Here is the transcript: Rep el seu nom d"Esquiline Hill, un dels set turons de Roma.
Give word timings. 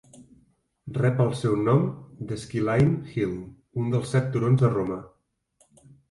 Rep 0.99 1.19
el 1.25 1.33
seu 1.41 1.57
nom 1.65 1.83
d"Esquiline 2.31 2.95
Hill, 3.11 3.35
un 3.83 3.91
dels 3.97 4.15
set 4.15 4.31
turons 4.37 4.63
de 4.63 4.71
Roma. 4.73 4.97